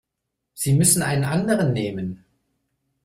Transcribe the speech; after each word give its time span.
Sie 0.55 0.73
müssen 0.73 1.03
einen 1.03 1.25
anderen 1.25 1.73
nehmen. 1.73 2.25